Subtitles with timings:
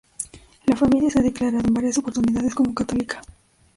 [0.65, 3.21] La familia se ha declarado en varias oportunidades como católica.